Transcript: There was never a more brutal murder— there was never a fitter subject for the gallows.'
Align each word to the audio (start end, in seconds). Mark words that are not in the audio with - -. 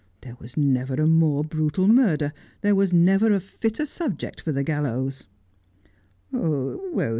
There 0.21 0.35
was 0.39 0.57
never 0.57 0.95
a 0.95 1.05
more 1.05 1.43
brutal 1.43 1.87
murder— 1.87 2.33
there 2.61 2.73
was 2.73 2.91
never 2.91 3.31
a 3.33 3.39
fitter 3.39 3.85
subject 3.85 4.41
for 4.41 4.51
the 4.51 4.63
gallows.' 4.63 5.27